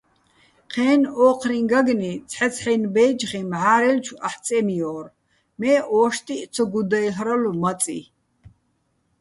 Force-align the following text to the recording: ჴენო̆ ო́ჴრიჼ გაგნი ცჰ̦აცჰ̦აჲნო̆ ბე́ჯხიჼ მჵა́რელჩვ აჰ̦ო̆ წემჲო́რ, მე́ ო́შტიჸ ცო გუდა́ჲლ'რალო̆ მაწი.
ჴენო̆ 0.71 1.09
ო́ჴრიჼ 1.25 1.59
გაგნი 1.71 2.11
ცჰ̦აცჰ̦აჲნო̆ 2.29 2.91
ბე́ჯხიჼ 2.95 3.41
მჵა́რელჩვ 3.51 4.15
აჰ̦ო̆ 4.27 4.41
წემჲო́რ, 4.45 5.05
მე́ 5.59 5.79
ო́შტიჸ 5.99 6.43
ცო 6.53 6.63
გუდა́ჲლ'რალო̆ 6.71 7.59
მაწი. 7.61 7.99